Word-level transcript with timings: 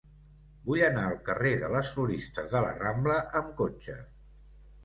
Vull 0.69 0.79
anar 0.85 1.03
al 1.09 1.19
carrer 1.27 1.51
de 1.65 1.69
les 1.75 1.91
Floristes 1.97 2.49
de 2.57 2.63
la 2.65 2.73
Rambla 2.81 3.19
amb 3.41 3.55
cotxe. 3.63 3.99